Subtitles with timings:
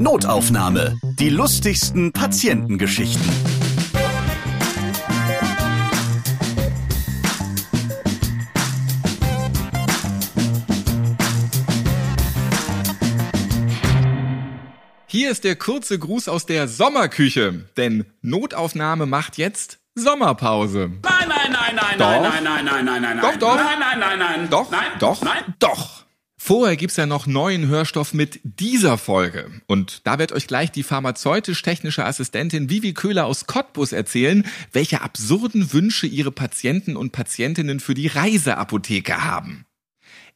[0.00, 0.96] Notaufnahme.
[1.18, 3.28] Die lustigsten Patientengeschichten.
[15.06, 20.90] Hier ist der kurze Gruß aus der Sommerküche, denn Notaufnahme macht jetzt Sommerpause.
[21.02, 22.22] Nein, nein, nein, nein, Doch.
[22.22, 23.20] nein, nein, nein, nein, nein, nein.
[23.20, 23.56] Doch, doch.
[23.56, 24.50] Nein, nein, nein, nein.
[24.50, 25.54] Doch, nein, doch, Nein.
[25.58, 26.07] doch.
[26.48, 29.50] Vorher gibt's ja noch neuen Hörstoff mit dieser Folge.
[29.66, 35.74] Und da wird euch gleich die pharmazeutisch-technische Assistentin Vivi Köhler aus Cottbus erzählen, welche absurden
[35.74, 39.66] Wünsche ihre Patienten und Patientinnen für die Reiseapotheke haben.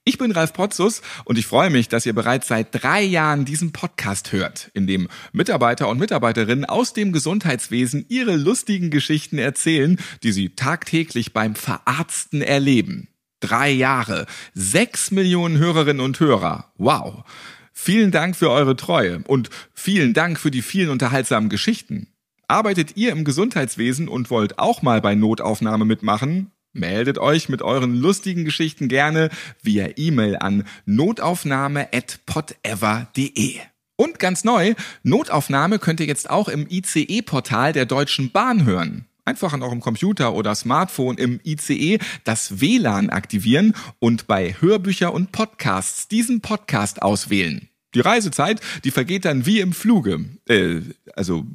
[0.04, 3.72] Ich bin Ralf Potzus und ich freue mich, dass ihr bereits seit drei Jahren diesen
[3.72, 10.32] Podcast hört, in dem Mitarbeiter und Mitarbeiterinnen aus dem Gesundheitswesen ihre lustigen Geschichten erzählen, die
[10.32, 13.08] sie tagtäglich beim Verarzten erleben.
[13.42, 16.72] Drei Jahre, sechs Millionen Hörerinnen und Hörer.
[16.78, 17.24] Wow.
[17.72, 22.06] Vielen Dank für eure Treue und vielen Dank für die vielen unterhaltsamen Geschichten.
[22.46, 26.52] Arbeitet ihr im Gesundheitswesen und wollt auch mal bei Notaufnahme mitmachen?
[26.72, 29.28] Meldet euch mit euren lustigen Geschichten gerne
[29.60, 33.56] via E-Mail an notaufnahme@podever.de.
[33.96, 39.08] Und ganz neu, Notaufnahme könnt ihr jetzt auch im ICE-Portal der Deutschen Bahn hören.
[39.24, 45.30] Einfach an eurem Computer oder Smartphone im ICE das WLAN aktivieren und bei Hörbücher und
[45.30, 47.68] Podcasts diesen Podcast auswählen.
[47.94, 50.80] Die Reisezeit, die vergeht dann wie im Fluge, äh,
[51.14, 51.46] also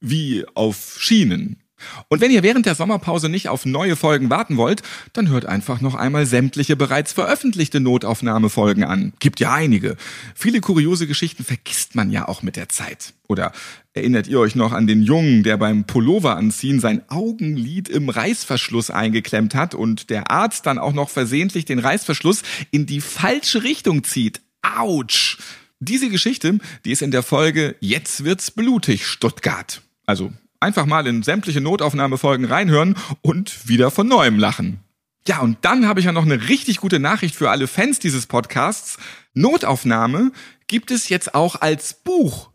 [0.00, 1.62] wie auf Schienen.
[2.08, 4.82] Und wenn ihr während der Sommerpause nicht auf neue Folgen warten wollt,
[5.12, 9.12] dann hört einfach noch einmal sämtliche bereits veröffentlichte Notaufnahmefolgen an.
[9.18, 9.96] Gibt ja einige.
[10.34, 13.12] Viele kuriose Geschichten vergisst man ja auch mit der Zeit.
[13.28, 13.52] Oder
[13.92, 18.90] erinnert ihr euch noch an den Jungen, der beim Pullover anziehen sein Augenlid im Reißverschluss
[18.90, 24.04] eingeklemmt hat und der Arzt dann auch noch versehentlich den Reißverschluss in die falsche Richtung
[24.04, 24.40] zieht?
[24.62, 25.38] Autsch!
[25.78, 29.82] Diese Geschichte, die ist in der Folge Jetzt wird's blutig Stuttgart.
[30.06, 30.32] Also
[30.66, 34.80] einfach mal in sämtliche Notaufnahmefolgen reinhören und wieder von neuem lachen.
[35.28, 38.26] Ja, und dann habe ich ja noch eine richtig gute Nachricht für alle Fans dieses
[38.26, 38.98] Podcasts.
[39.32, 40.32] Notaufnahme
[40.66, 42.50] gibt es jetzt auch als Buch.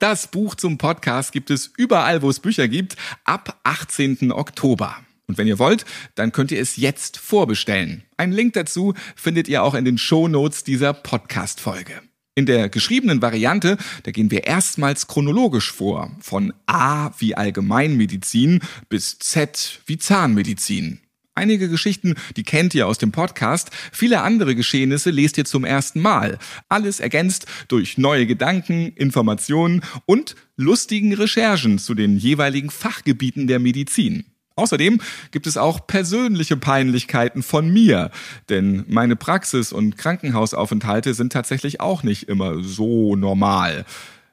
[0.00, 4.32] Das Buch zum Podcast gibt es überall, wo es Bücher gibt, ab 18.
[4.32, 4.96] Oktober.
[5.28, 5.84] Und wenn ihr wollt,
[6.16, 8.02] dann könnt ihr es jetzt vorbestellen.
[8.16, 12.02] Einen Link dazu findet ihr auch in den Shownotes dieser Podcast-Folge.
[12.36, 16.12] In der geschriebenen Variante, da gehen wir erstmals chronologisch vor.
[16.20, 21.00] Von A wie Allgemeinmedizin bis Z wie Zahnmedizin.
[21.34, 23.70] Einige Geschichten, die kennt ihr aus dem Podcast.
[23.92, 26.38] Viele andere Geschehnisse lest ihr zum ersten Mal.
[26.68, 34.24] Alles ergänzt durch neue Gedanken, Informationen und lustigen Recherchen zu den jeweiligen Fachgebieten der Medizin.
[34.56, 35.00] Außerdem
[35.30, 38.10] gibt es auch persönliche Peinlichkeiten von mir,
[38.48, 43.84] denn meine Praxis und Krankenhausaufenthalte sind tatsächlich auch nicht immer so normal.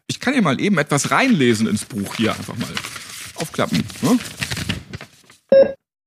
[0.07, 2.69] Ich kann ja mal eben etwas reinlesen ins Buch hier einfach mal
[3.35, 3.83] aufklappen.
[4.01, 4.19] Ne?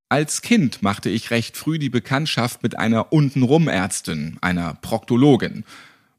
[0.09, 5.65] Als Kind machte ich recht früh die Bekanntschaft mit einer Untenrum-Ärztin, einer Proktologin.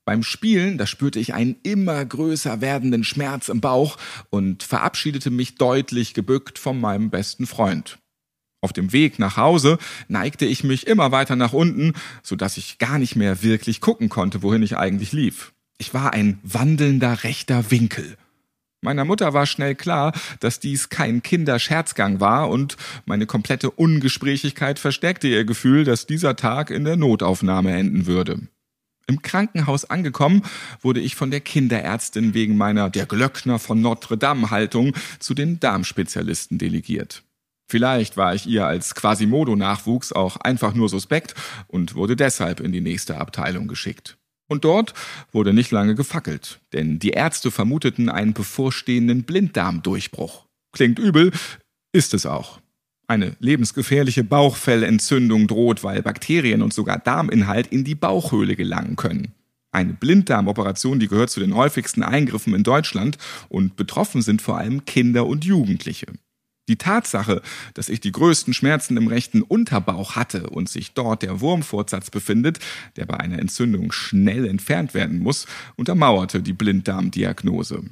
[0.06, 3.98] Beim Spielen, da spürte ich einen immer größer werdenden Schmerz im Bauch
[4.30, 8.00] und verabschiedete mich deutlich gebückt von meinem besten Freund.
[8.62, 12.78] Auf dem Weg nach Hause neigte ich mich immer weiter nach unten, so dass ich
[12.78, 15.54] gar nicht mehr wirklich gucken konnte, wohin ich eigentlich lief.
[15.78, 18.18] Ich war ein wandelnder rechter Winkel.
[18.84, 25.28] Meiner Mutter war schnell klar, dass dies kein Kinderscherzgang war und meine komplette Ungesprächigkeit verstärkte
[25.28, 28.48] ihr Gefühl, dass dieser Tag in der Notaufnahme enden würde.
[29.12, 30.42] Im Krankenhaus angekommen,
[30.80, 35.60] wurde ich von der Kinderärztin wegen meiner der Glöckner von Notre Dame Haltung zu den
[35.60, 37.24] Darmspezialisten delegiert.
[37.70, 41.36] Vielleicht war ich ihr als Quasimodo-Nachwuchs auch einfach nur suspekt
[41.68, 44.18] und wurde deshalb in die nächste Abteilung geschickt.
[44.48, 44.94] Und dort
[45.34, 50.46] wurde nicht lange gefackelt, denn die Ärzte vermuteten einen bevorstehenden Blinddarmdurchbruch.
[50.72, 51.34] Klingt übel,
[51.92, 52.62] ist es auch.
[53.12, 59.34] Eine lebensgefährliche Bauchfellentzündung droht, weil Bakterien und sogar Darminhalt in die Bauchhöhle gelangen können.
[59.74, 63.18] Eine Blinddarmoperation, die gehört zu den häufigsten Eingriffen in Deutschland
[63.50, 66.06] und betroffen sind vor allem Kinder und Jugendliche.
[66.70, 67.42] Die Tatsache,
[67.74, 72.60] dass ich die größten Schmerzen im rechten Unterbauch hatte und sich dort der Wurmfortsatz befindet,
[72.96, 77.84] der bei einer Entzündung schnell entfernt werden muss, untermauerte die Blinddarmdiagnose.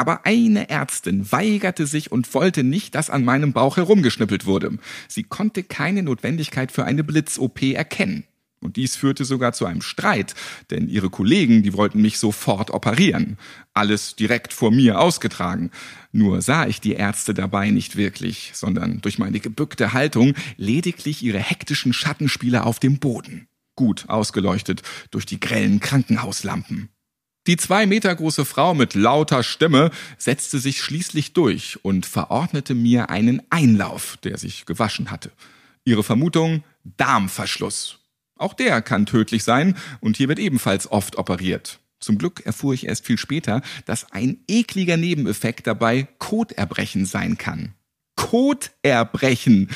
[0.00, 4.78] Aber eine Ärztin weigerte sich und wollte nicht, dass an meinem Bauch herumgeschnippelt wurde.
[5.08, 8.24] Sie konnte keine Notwendigkeit für eine Blitz-OP erkennen.
[8.60, 10.34] Und dies führte sogar zu einem Streit,
[10.70, 13.36] denn ihre Kollegen, die wollten mich sofort operieren.
[13.74, 15.70] Alles direkt vor mir ausgetragen.
[16.12, 21.40] Nur sah ich die Ärzte dabei nicht wirklich, sondern durch meine gebückte Haltung lediglich ihre
[21.40, 23.48] hektischen Schattenspiele auf dem Boden.
[23.76, 24.80] Gut ausgeleuchtet
[25.10, 26.88] durch die grellen Krankenhauslampen.
[27.46, 33.08] Die zwei Meter große Frau mit lauter Stimme setzte sich schließlich durch und verordnete mir
[33.08, 35.32] einen Einlauf, der sich gewaschen hatte.
[35.84, 37.98] Ihre Vermutung Darmverschluss.
[38.36, 41.80] Auch der kann tödlich sein und hier wird ebenfalls oft operiert.
[41.98, 47.74] Zum Glück erfuhr ich erst viel später, dass ein ekliger Nebeneffekt dabei Koterbrechen sein kann.
[48.16, 49.68] Koterbrechen!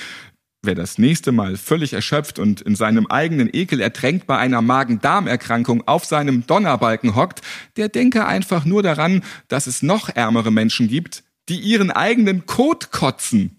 [0.66, 5.87] Wer das nächste Mal völlig erschöpft und in seinem eigenen Ekel ertränkt bei einer Magen-Darm-Erkrankung
[5.87, 7.43] auf seinem Donnerbalken hockt,
[7.76, 12.93] der denke einfach nur daran, dass es noch ärmere Menschen gibt, die ihren eigenen Kot
[12.93, 13.58] kotzen.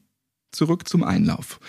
[0.51, 1.59] Zurück zum Einlauf.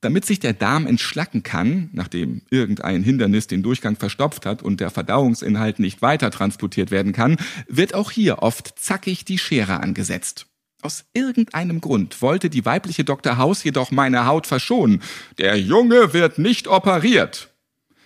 [0.00, 4.88] Damit sich der Darm entschlacken kann, nachdem irgendein Hindernis den Durchgang verstopft hat und der
[4.88, 7.36] Verdauungsinhalt nicht weiter transportiert werden kann,
[7.68, 10.46] wird auch hier oft zackig die Schere angesetzt.
[10.82, 13.36] Aus irgendeinem Grund wollte die weibliche Dr.
[13.36, 15.02] Haus jedoch meine Haut verschonen.
[15.38, 17.50] Der Junge wird nicht operiert.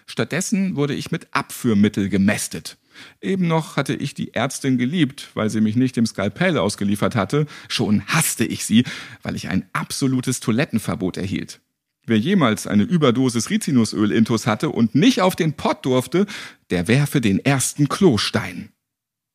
[0.06, 2.76] Stattdessen wurde ich mit Abführmittel gemästet.
[3.20, 7.46] Eben noch hatte ich die Ärztin geliebt, weil sie mich nicht dem Skalpell ausgeliefert hatte,
[7.68, 8.84] schon hasste ich sie,
[9.22, 11.60] weil ich ein absolutes Toilettenverbot erhielt.
[12.06, 16.26] Wer jemals eine Überdosis Rizinusöl intus hatte und nicht auf den Pott durfte,
[16.70, 18.70] der werfe den ersten Klostein.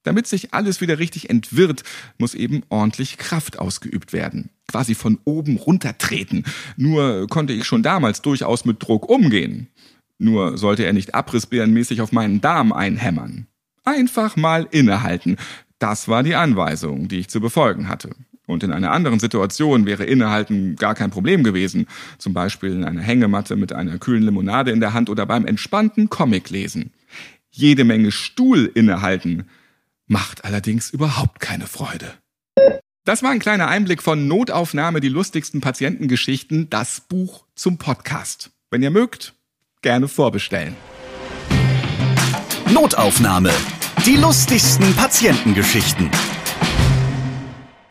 [0.04, 1.84] Damit sich alles wieder richtig entwirrt,
[2.18, 4.50] muss eben ordentlich Kraft ausgeübt werden.
[4.68, 6.46] Quasi von oben runtertreten.
[6.78, 9.68] Nur konnte ich schon damals durchaus mit Druck umgehen.
[10.18, 13.48] Nur sollte er nicht abrissbärenmäßig auf meinen Darm einhämmern.
[13.84, 15.38] Einfach mal innehalten.
[15.80, 18.12] Das war die Anweisung, die ich zu befolgen hatte.
[18.46, 21.86] Und in einer anderen Situation wäre Innehalten gar kein Problem gewesen.
[22.18, 26.10] Zum Beispiel in einer Hängematte mit einer kühlen Limonade in der Hand oder beim entspannten
[26.10, 26.92] Comic lesen.
[27.52, 29.46] Jede Menge Stuhl innehalten
[30.10, 32.14] macht allerdings überhaupt keine Freude.
[33.06, 38.52] Das war ein kleiner Einblick von Notaufnahme, die lustigsten Patientengeschichten, das Buch zum Podcast.
[38.70, 39.34] Wenn ihr mögt,
[39.82, 40.76] gerne vorbestellen.
[42.72, 43.52] Notaufnahme.
[44.06, 46.12] Die lustigsten Patientengeschichten.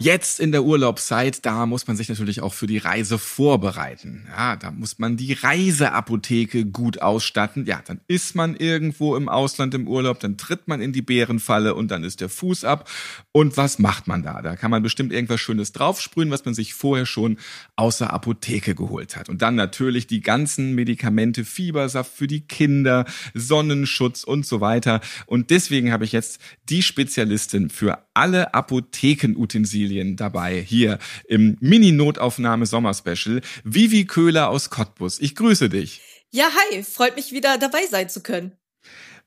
[0.01, 4.29] Jetzt in der Urlaubszeit, da muss man sich natürlich auch für die Reise vorbereiten.
[4.29, 7.67] Ja, da muss man die Reiseapotheke gut ausstatten.
[7.67, 11.75] Ja, dann ist man irgendwo im Ausland im Urlaub, dann tritt man in die Bärenfalle
[11.75, 12.89] und dann ist der Fuß ab.
[13.33, 14.41] Und was macht man da?
[14.41, 17.37] Da kann man bestimmt irgendwas Schönes draufsprühen, was man sich vorher schon
[17.75, 19.29] aus der Apotheke geholt hat.
[19.29, 23.05] Und dann natürlich die ganzen Medikamente, Fiebersaft für die Kinder,
[23.35, 25.01] Sonnenschutz und so weiter.
[25.27, 30.99] Und deswegen habe ich jetzt die Spezialistin für alle Apothekenutensilien dabei hier
[31.29, 33.41] im Mini-Notaufnahme-Sommerspecial.
[33.65, 35.21] Vivi Köhler aus Cottbus.
[35.21, 36.03] Ich grüße dich.
[36.31, 38.53] Ja, hi, freut mich wieder dabei sein zu können.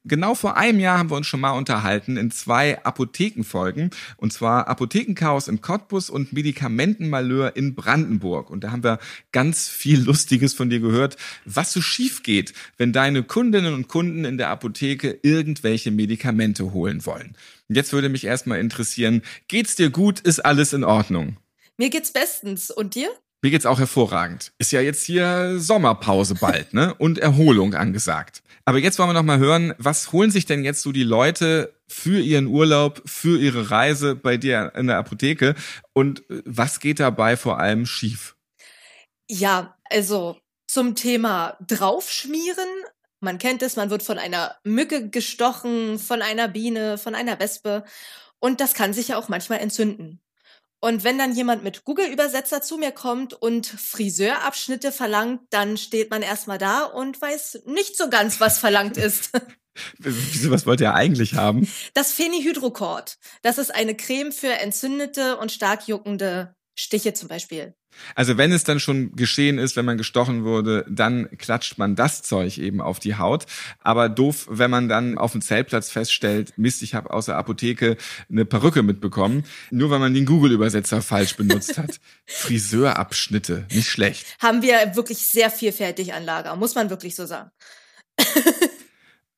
[0.03, 3.91] Genau vor einem Jahr haben wir uns schon mal unterhalten in zwei Apothekenfolgen.
[4.17, 8.49] Und zwar Apothekenchaos in Cottbus und Medikamentenmalheur in Brandenburg.
[8.49, 8.97] Und da haben wir
[9.31, 14.25] ganz viel Lustiges von dir gehört, was so schief geht, wenn deine Kundinnen und Kunden
[14.25, 17.35] in der Apotheke irgendwelche Medikamente holen wollen.
[17.75, 20.19] Jetzt würde mich erstmal interessieren, geht's dir gut?
[20.19, 21.37] Ist alles in Ordnung?
[21.77, 22.69] Mir geht's bestens.
[22.71, 23.09] Und dir?
[23.41, 24.51] Mir geht's auch hervorragend.
[24.59, 26.93] Ist ja jetzt hier Sommerpause bald, ne?
[26.95, 28.43] Und Erholung angesagt.
[28.65, 31.73] Aber jetzt wollen wir noch mal hören, was holen sich denn jetzt so die Leute
[31.87, 35.55] für ihren Urlaub, für ihre Reise bei dir in der Apotheke
[35.93, 38.35] und äh, was geht dabei vor allem schief?
[39.27, 40.37] Ja, also
[40.67, 42.69] zum Thema draufschmieren.
[43.21, 47.83] Man kennt es, man wird von einer Mücke gestochen, von einer Biene, von einer Wespe.
[48.39, 50.19] Und das kann sich ja auch manchmal entzünden.
[50.83, 56.23] Und wenn dann jemand mit Google-Übersetzer zu mir kommt und Friseurabschnitte verlangt, dann steht man
[56.23, 59.29] erstmal da und weiß nicht so ganz, was verlangt ist.
[59.99, 61.71] Wieso, was wollt ihr eigentlich haben?
[61.93, 63.19] Das Phenihydrocort.
[63.43, 67.75] Das ist eine Creme für entzündete und stark juckende Stiche zum Beispiel.
[68.15, 72.23] Also wenn es dann schon geschehen ist, wenn man gestochen wurde, dann klatscht man das
[72.23, 73.45] Zeug eben auf die Haut.
[73.79, 77.97] Aber doof, wenn man dann auf dem Zeltplatz feststellt, Mist, ich habe aus der Apotheke
[78.29, 81.99] eine Perücke mitbekommen, nur weil man den Google-Übersetzer falsch benutzt hat.
[82.25, 84.25] Friseurabschnitte, nicht schlecht.
[84.39, 87.51] Haben wir wirklich sehr vielfältig an Lager, muss man wirklich so sagen.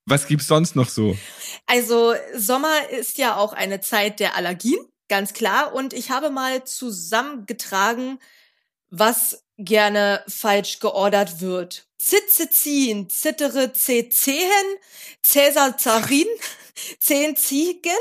[0.05, 1.17] Was gibt's sonst noch so?
[1.65, 5.74] Also Sommer ist ja auch eine Zeit der Allergien, ganz klar.
[5.74, 8.19] Und ich habe mal zusammengetragen,
[8.93, 11.88] was gerne falsch geordert wird.
[11.97, 14.09] Zizizin, Zittere, Zehen,
[15.23, 16.27] Cäsarzarin,
[17.00, 17.91] Zehn Ziegen.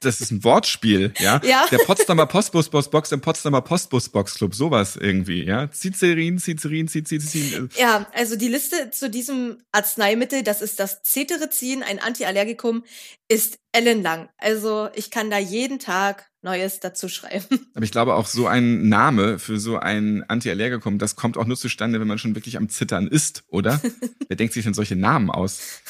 [0.00, 1.40] Das ist ein Wortspiel, ja?
[1.44, 1.66] Ja.
[1.70, 5.70] Der Potsdamer Postbus-Box im Potsdamer Postbus-Box-Club, sowas irgendwie, ja?
[5.70, 7.70] Cicerin, Cicerin, Cicerin.
[7.78, 12.84] Ja, also die Liste zu diesem Arzneimittel, das ist das Cetirizin, ein Antiallergikum,
[13.28, 14.28] ist ellenlang.
[14.36, 17.46] Also ich kann da jeden Tag Neues dazu schreiben.
[17.74, 21.56] Aber ich glaube auch so ein Name für so ein Antiallergikum, das kommt auch nur
[21.56, 23.80] zustande, wenn man schon wirklich am Zittern ist, oder?
[24.28, 25.80] Wer denkt sich denn solche Namen aus?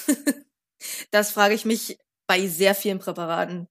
[1.11, 3.69] Das frage ich mich bei sehr vielen Präparaten.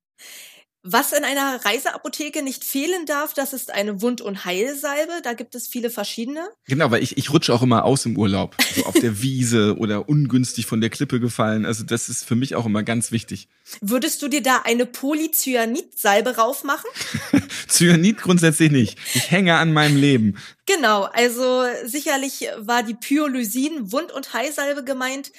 [0.83, 5.21] Was in einer Reiseapotheke nicht fehlen darf, das ist eine Wund- und Heilsalbe.
[5.21, 6.49] Da gibt es viele verschiedene.
[6.65, 8.55] Genau, weil ich, ich rutsche auch immer aus im Urlaub.
[8.75, 11.67] So auf der Wiese oder ungünstig von der Klippe gefallen.
[11.67, 13.47] Also das ist für mich auch immer ganz wichtig.
[13.81, 16.89] Würdest du dir da eine Polycyanid-Salbe raufmachen?
[17.67, 18.97] Cyanid grundsätzlich nicht.
[19.13, 20.37] Ich hänge an meinem Leben.
[20.65, 25.31] Genau, also sicherlich war die Pyolysin Wund- und Heilsalbe gemeint,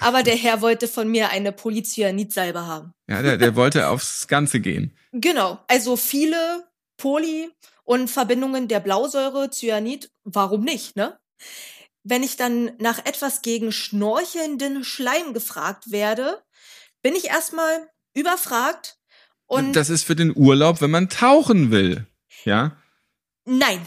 [0.00, 2.92] aber der Herr wollte von mir eine Polycyanid-Salbe haben.
[3.10, 4.96] Ja, der, der wollte aufs Ganze gehen.
[5.12, 7.50] Genau, also viele Poly
[7.84, 11.18] und Verbindungen der Blausäure, Cyanid, warum nicht, ne?
[12.02, 16.42] Wenn ich dann nach etwas gegen schnorchelnden Schleim gefragt werde,
[17.02, 18.96] bin ich erstmal überfragt
[19.46, 22.06] und das ist für den Urlaub, wenn man tauchen will.
[22.44, 22.76] Ja?
[23.44, 23.84] nein.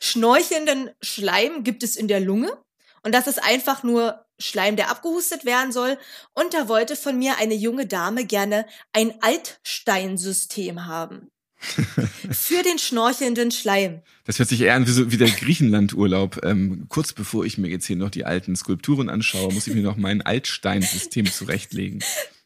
[0.00, 2.56] Schnorchelnden Schleim gibt es in der Lunge
[3.02, 5.98] und das ist einfach nur Schleim, der abgehustet werden soll.
[6.34, 11.30] Und da wollte von mir eine junge Dame gerne ein Altsteinsystem haben.
[12.30, 14.02] Für den schnorchelnden Schleim.
[14.24, 16.44] Das hört sich eher an wie, so, wie der Griechenland-Urlaub.
[16.44, 19.82] Ähm, kurz bevor ich mir jetzt hier noch die alten Skulpturen anschaue, muss ich mir
[19.82, 22.00] noch mein Altsteinsystem zurechtlegen.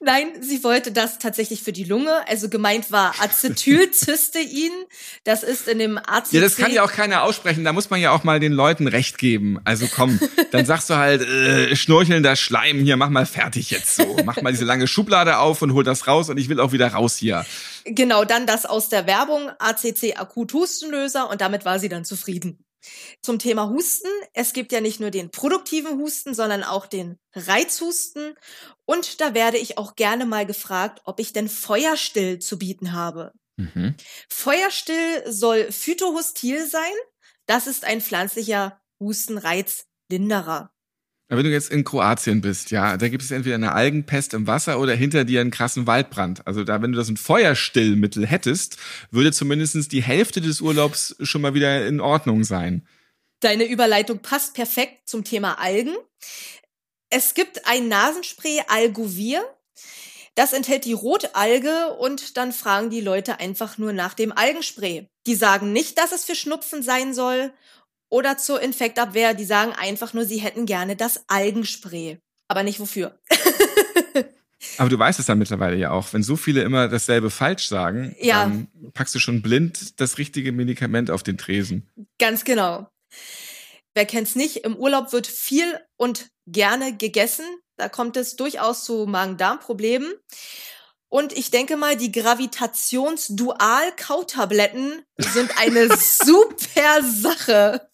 [0.05, 2.11] Nein, sie wollte das tatsächlich für die Lunge.
[2.27, 4.73] Also gemeint war Acetylcystein.
[5.23, 6.33] Das ist in dem ACC.
[6.33, 7.65] Ja, das kann ja auch keiner aussprechen.
[7.65, 9.61] Da muss man ja auch mal den Leuten recht geben.
[9.65, 10.19] Also komm,
[10.51, 14.17] dann sagst du halt, äh, schnorchelnder Schleim, hier, mach mal fertig jetzt so.
[14.25, 16.89] Mach mal diese lange Schublade auf und hol das raus und ich will auch wieder
[16.89, 17.47] raus hier.
[17.85, 22.59] Genau, dann das aus der Werbung, ACC Akut Hustenlöser und damit war sie dann zufrieden.
[23.23, 24.09] Zum Thema Husten.
[24.33, 28.35] Es gibt ja nicht nur den produktiven Husten, sondern auch den Reizhusten.
[28.85, 33.33] Und da werde ich auch gerne mal gefragt, ob ich denn Feuerstill zu bieten habe.
[33.57, 33.95] Mhm.
[34.29, 36.93] Feuerstill soll Phytohostil sein.
[37.47, 40.73] Das ist ein pflanzlicher Hustenreizlinderer.
[41.29, 44.79] Wenn du jetzt in Kroatien bist, ja, da gibt es entweder eine Algenpest im Wasser
[44.79, 46.47] oder hinter dir einen krassen Waldbrand.
[46.47, 48.77] Also da, wenn du das ein Feuerstillmittel hättest,
[49.11, 52.87] würde zumindestens die Hälfte des Urlaubs schon mal wieder in Ordnung sein.
[53.41, 55.97] Deine Überleitung passt perfekt zum Thema Algen.
[57.09, 59.43] Es gibt ein Nasenspray Algovir.
[60.35, 65.09] Das enthält die Rotalge und dann fragen die Leute einfach nur nach dem Algenspray.
[65.27, 67.53] Die sagen nicht, dass es für Schnupfen sein soll
[68.13, 69.33] oder zur Infektabwehr.
[69.33, 72.19] Die sagen einfach nur, sie hätten gerne das Algenspray.
[72.47, 73.19] Aber nicht wofür.
[74.79, 78.15] Aber du weißt es dann mittlerweile ja auch, wenn so viele immer dasselbe falsch sagen,
[78.21, 78.45] Ja.
[78.45, 81.89] dann packst du schon blind das richtige Medikament auf den Tresen.
[82.19, 82.87] Ganz genau.
[83.95, 84.59] Wer kennt's nicht?
[84.59, 87.45] Im Urlaub wird viel und gerne gegessen.
[87.77, 90.13] Da kommt es durchaus zu Magen-Darm-Problemen.
[91.09, 97.89] Und ich denke mal, die Gravitationsdual-Kautabletten sind eine super Sache.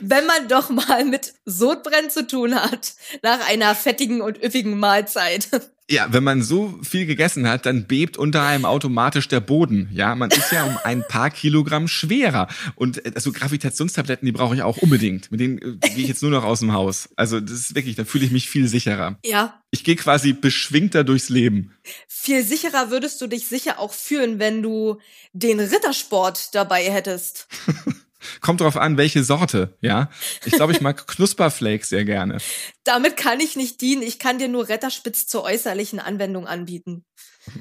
[0.00, 5.48] Wenn man doch mal mit Sodbrennen zu tun hat, nach einer fettigen und üppigen Mahlzeit.
[5.90, 9.90] Ja, wenn man so viel gegessen hat, dann bebt unter einem automatisch der Boden.
[9.92, 12.48] Ja, man ist ja um ein paar Kilogramm schwerer.
[12.76, 15.30] Und äh, also Gravitationstabletten, die brauche ich auch unbedingt.
[15.30, 17.10] Mit denen äh, gehe ich jetzt nur noch aus dem Haus.
[17.16, 19.18] Also das ist wirklich, da fühle ich mich viel sicherer.
[19.24, 21.72] Ja, Ich gehe quasi beschwingter durchs Leben.
[22.08, 24.98] viel sicherer würdest du dich sicher auch fühlen, wenn du
[25.34, 27.48] den Rittersport dabei hättest.
[28.40, 30.10] Kommt drauf an, welche Sorte, ja.
[30.44, 32.38] Ich glaube, ich mag Knusperflakes sehr gerne.
[32.84, 34.02] Damit kann ich nicht dienen.
[34.02, 37.04] Ich kann dir nur Retterspitz zur äußerlichen Anwendung anbieten.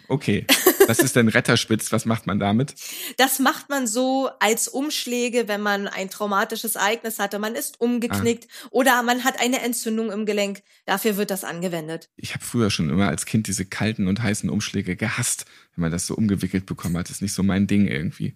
[0.07, 0.45] Okay.
[0.87, 1.91] Was ist denn Retterspitz?
[1.91, 2.75] Was macht man damit?
[3.17, 7.39] Das macht man so als Umschläge, wenn man ein traumatisches Ereignis hatte.
[7.39, 10.63] Man ist umgeknickt oder man hat eine Entzündung im Gelenk.
[10.85, 12.09] Dafür wird das angewendet.
[12.15, 15.91] Ich habe früher schon immer als Kind diese kalten und heißen Umschläge gehasst, wenn man
[15.91, 17.05] das so umgewickelt bekommen hat.
[17.05, 18.35] Das ist nicht so mein Ding irgendwie.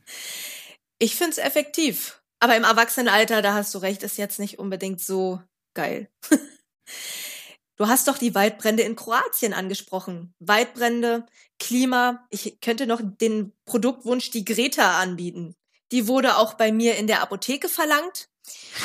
[1.00, 2.22] Ich find's effektiv.
[2.40, 5.42] Aber im Erwachsenenalter, da hast du recht, ist jetzt nicht unbedingt so
[5.74, 6.10] geil.
[7.78, 10.34] Du hast doch die Waldbrände in Kroatien angesprochen.
[10.40, 11.26] Waldbrände,
[11.60, 12.26] Klima.
[12.30, 15.56] Ich könnte noch den Produktwunsch die Greta anbieten.
[15.92, 18.30] Die wurde auch bei mir in der Apotheke verlangt.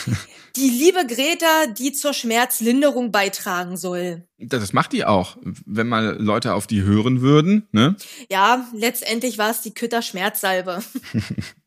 [0.57, 4.27] Die liebe Greta, die zur Schmerzlinderung beitragen soll.
[4.37, 7.95] Das macht die auch, wenn mal Leute auf die hören würden, ne?
[8.29, 10.83] Ja, letztendlich war es die Kütter Schmerzsalbe.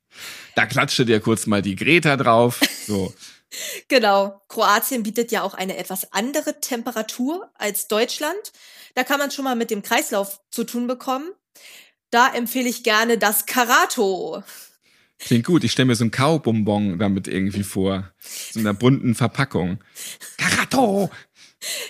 [0.55, 2.59] Da klatschte dir kurz mal die Greta drauf.
[2.87, 3.13] So.
[3.87, 4.41] Genau.
[4.47, 8.51] Kroatien bietet ja auch eine etwas andere Temperatur als Deutschland.
[8.95, 11.31] Da kann man schon mal mit dem Kreislauf zu tun bekommen.
[12.09, 14.43] Da empfehle ich gerne das Karato.
[15.19, 15.63] Klingt gut.
[15.63, 18.11] Ich stelle mir so ein Kaubonbon damit irgendwie vor.
[18.19, 19.83] So einer bunten Verpackung.
[20.37, 21.09] Karato!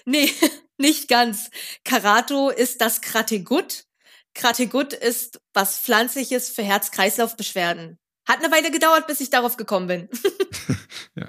[0.06, 0.30] Nee,
[0.78, 1.50] nicht ganz.
[1.84, 3.86] Karato ist das Krategut.
[4.36, 7.98] Krategut ist was Pflanzliches für Herz-Kreislauf-Beschwerden.
[8.26, 10.10] Hat eine Weile gedauert, bis ich darauf gekommen bin.
[11.16, 11.28] Ja,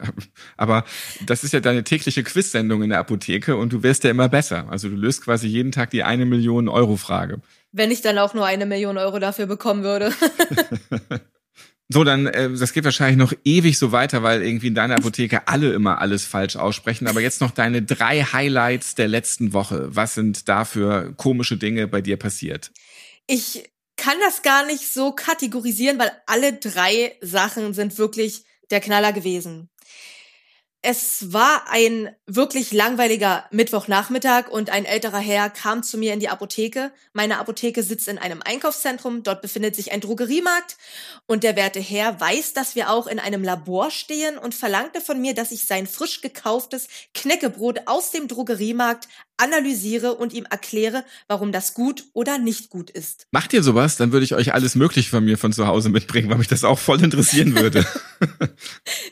[0.56, 0.84] aber
[1.26, 4.66] das ist ja deine tägliche Quizsendung in der Apotheke und du wirst ja immer besser.
[4.70, 7.42] Also du löst quasi jeden Tag die eine Million Euro Frage.
[7.70, 10.14] Wenn ich dann auch nur eine Million Euro dafür bekommen würde.
[11.90, 15.48] So, dann, äh, das geht wahrscheinlich noch ewig so weiter, weil irgendwie in deiner Apotheke
[15.48, 17.06] alle immer alles falsch aussprechen.
[17.06, 19.94] Aber jetzt noch deine drei Highlights der letzten Woche.
[19.94, 22.72] Was sind da für komische Dinge bei dir passiert?
[23.26, 23.70] Ich
[24.04, 29.70] kann das gar nicht so kategorisieren, weil alle drei Sachen sind wirklich der Knaller gewesen.
[30.86, 36.28] Es war ein wirklich langweiliger Mittwochnachmittag und ein älterer Herr kam zu mir in die
[36.28, 36.92] Apotheke.
[37.14, 40.76] Meine Apotheke sitzt in einem Einkaufszentrum, dort befindet sich ein Drogeriemarkt
[41.24, 45.18] und der werte Herr weiß, dass wir auch in einem Labor stehen und verlangte von
[45.22, 51.50] mir, dass ich sein frisch gekauftes Knäckebrot aus dem Drogeriemarkt analysiere und ihm erkläre, warum
[51.50, 53.26] das gut oder nicht gut ist.
[53.30, 53.96] Macht ihr sowas?
[53.96, 56.62] Dann würde ich euch alles Mögliche von mir von zu Hause mitbringen, weil mich das
[56.62, 57.86] auch voll interessieren würde.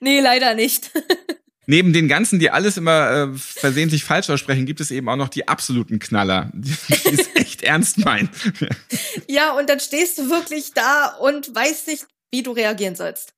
[0.00, 0.90] Nee, leider nicht.
[1.66, 5.28] Neben den ganzen, die alles immer äh, versehentlich falsch aussprechen, gibt es eben auch noch
[5.28, 6.73] die absoluten Knaller, die,
[7.12, 8.31] es echt ernst meinen.
[9.28, 13.35] ja, und dann stehst du wirklich da und weißt nicht, wie du reagieren sollst.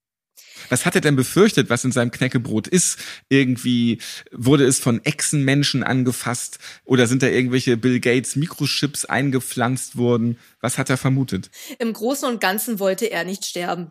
[0.68, 2.98] Was hat er denn befürchtet, was in seinem Knäckebrot ist?
[3.28, 4.00] Irgendwie
[4.32, 10.38] wurde es von Echsenmenschen angefasst oder sind da irgendwelche Bill Gates Mikrochips eingepflanzt worden?
[10.60, 11.50] Was hat er vermutet?
[11.78, 13.90] Im Großen und Ganzen wollte er nicht sterben.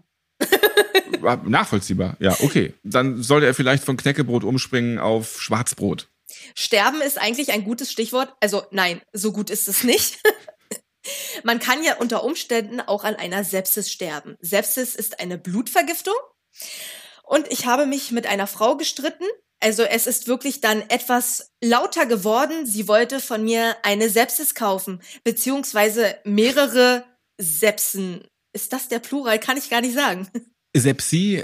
[1.46, 2.74] Nachvollziehbar, ja, okay.
[2.84, 6.10] Dann sollte er vielleicht von Knäckebrot umspringen auf Schwarzbrot.
[6.56, 8.34] Sterben ist eigentlich ein gutes Stichwort.
[8.40, 10.20] Also nein, so gut ist es nicht.
[11.44, 14.38] Man kann ja unter Umständen auch an einer Sepsis sterben.
[14.40, 16.14] Sepsis ist eine Blutvergiftung.
[17.24, 19.26] Und ich habe mich mit einer Frau gestritten.
[19.60, 22.66] Also es ist wirklich dann etwas lauter geworden.
[22.66, 27.06] Sie wollte von mir eine Sepsis kaufen, beziehungsweise mehrere
[27.38, 28.28] Sepsen.
[28.54, 29.40] Ist das der Plural?
[29.40, 30.28] Kann ich gar nicht sagen.
[30.76, 31.44] Sepsi,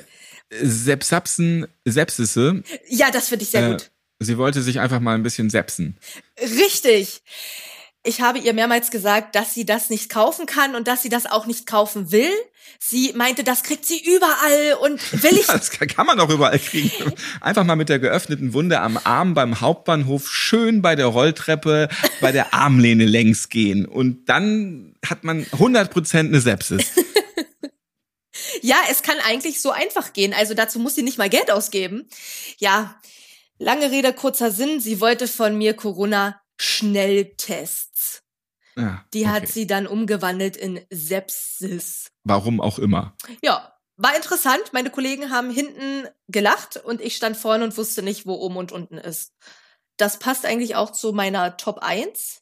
[0.52, 2.64] Sepsapsen, Sepsisse.
[2.88, 3.92] Ja, das finde ich sehr Äh, gut.
[4.20, 5.98] Sie wollte sich einfach mal ein bisschen sepsen.
[6.42, 7.22] Richtig.
[8.04, 11.26] Ich habe ihr mehrmals gesagt, dass sie das nicht kaufen kann und dass sie das
[11.26, 12.32] auch nicht kaufen will.
[12.80, 15.48] Sie meinte, das kriegt sie überall und will ich.
[15.48, 16.92] Das kann man auch überall kriegen.
[17.42, 21.90] Einfach mal mit der geöffneten Wunde am Arm beim Hauptbahnhof schön bei der Rolltreppe
[22.22, 23.86] bei der Armlehne längs gehen.
[23.86, 26.92] Und dann hat man 100% eine Sepsis.
[28.62, 30.34] ja, es kann eigentlich so einfach gehen.
[30.34, 32.08] Also dazu muss sie nicht mal Geld ausgeben.
[32.58, 32.98] Ja,
[33.58, 34.80] lange Rede, kurzer Sinn.
[34.80, 38.24] Sie wollte von mir Corona-Schnelltests.
[38.78, 39.52] Ja, Die hat okay.
[39.52, 42.12] sie dann umgewandelt in Sepsis.
[42.24, 43.14] Warum auch immer.
[43.44, 44.72] Ja, war interessant.
[44.72, 48.72] Meine Kollegen haben hinten gelacht und ich stand vorne und wusste nicht, wo oben und
[48.72, 49.34] unten ist.
[49.98, 52.42] Das passt eigentlich auch zu meiner Top 1.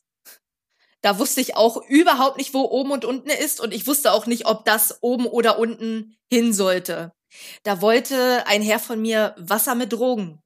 [1.07, 4.25] Da wusste ich auch überhaupt nicht, wo oben und unten ist und ich wusste auch
[4.25, 7.13] nicht, ob das oben oder unten hin sollte.
[7.63, 10.39] Da wollte ein Herr von mir Wasser mit Drogen.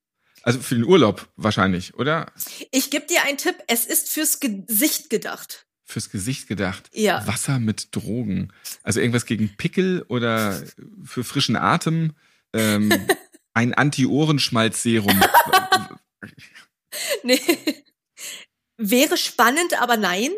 [0.43, 2.31] Also für den Urlaub wahrscheinlich, oder?
[2.69, 5.65] Ich gebe dir einen Tipp, es ist fürs Gesicht gedacht.
[5.83, 6.91] Fürs Gesicht gedacht.
[6.93, 7.25] Ja.
[7.25, 8.53] Wasser mit Drogen.
[8.83, 10.61] Also irgendwas gegen Pickel oder
[11.03, 12.13] für frischen Atem.
[12.53, 12.93] Ähm,
[13.55, 15.19] ein Anti-Ohrenschmalz-Serum.
[17.23, 17.39] Nee.
[18.83, 20.31] Wäre spannend, aber nein.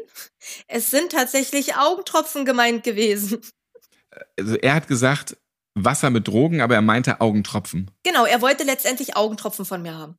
[0.67, 3.39] Es sind tatsächlich Augentropfen gemeint gewesen.
[4.37, 5.37] Also er hat gesagt,
[5.75, 7.89] Wasser mit Drogen, aber er meinte Augentropfen.
[8.03, 10.17] Genau, er wollte letztendlich Augentropfen von mir haben.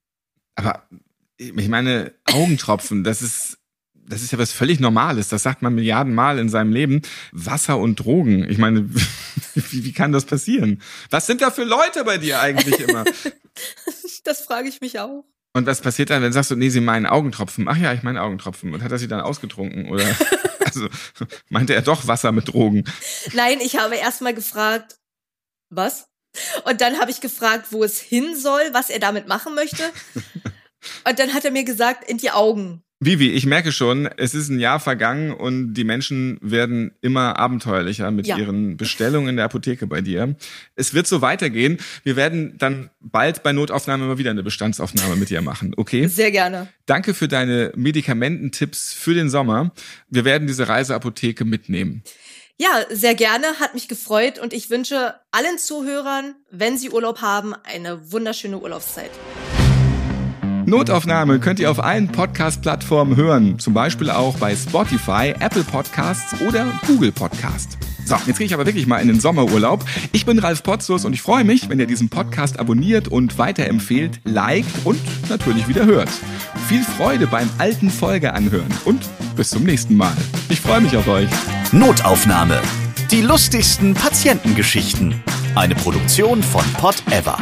[0.54, 0.88] Aber
[1.36, 3.58] ich meine, Augentropfen, das ist,
[3.92, 5.28] das ist ja was völlig Normales.
[5.28, 7.02] Das sagt man Milliarden Mal in seinem Leben.
[7.30, 8.48] Wasser und Drogen.
[8.48, 8.88] Ich meine,
[9.54, 10.80] wie, wie kann das passieren?
[11.10, 13.04] Was sind da für Leute bei dir eigentlich immer?
[14.24, 15.26] Das frage ich mich auch.
[15.56, 17.68] Und was passiert dann, wenn sagst du, nee, sie meinen Augentropfen?
[17.68, 18.74] Ach ja, ich meine Augentropfen.
[18.74, 19.88] Und hat er sie dann ausgetrunken?
[19.88, 20.04] Oder
[20.64, 20.88] also
[21.48, 22.84] meinte er doch Wasser mit Drogen?
[23.32, 24.98] Nein, ich habe erstmal gefragt,
[25.70, 26.08] was?
[26.64, 29.84] Und dann habe ich gefragt, wo es hin soll, was er damit machen möchte.
[31.08, 32.82] Und dann hat er mir gesagt, in die Augen.
[33.00, 38.10] Vivi, ich merke schon, es ist ein Jahr vergangen und die Menschen werden immer abenteuerlicher
[38.10, 38.38] mit Ja.
[38.38, 40.36] ihren Bestellungen in der Apotheke bei dir.
[40.76, 41.78] Es wird so weitergehen.
[42.04, 46.06] Wir werden dann bald bei Notaufnahme immer wieder eine Bestandsaufnahme mit dir machen, okay?
[46.06, 46.68] Sehr gerne.
[46.86, 49.72] Danke für deine Medikamententipps für den Sommer.
[50.08, 52.04] Wir werden diese Reiseapotheke mitnehmen.
[52.56, 57.52] Ja, sehr gerne, hat mich gefreut und ich wünsche allen Zuhörern, wenn sie Urlaub haben,
[57.64, 59.10] eine wunderschöne Urlaubszeit.
[60.66, 66.66] Notaufnahme könnt ihr auf allen Podcast-Plattformen hören, zum Beispiel auch bei Spotify, Apple Podcasts oder
[66.86, 67.76] Google Podcast.
[68.06, 69.84] So, jetzt gehe ich aber wirklich mal in den Sommerurlaub.
[70.12, 74.20] Ich bin Ralf Potzus und ich freue mich, wenn ihr diesen Podcast abonniert und weiterempfehlt,
[74.24, 76.10] liked und natürlich wieder hört.
[76.68, 80.16] Viel Freude beim alten Folge anhören und bis zum nächsten Mal.
[80.48, 81.28] Ich freue mich auf euch.
[81.72, 82.60] Notaufnahme.
[83.10, 85.14] Die lustigsten Patientengeschichten.
[85.54, 87.38] Eine Produktion von Pot Ever.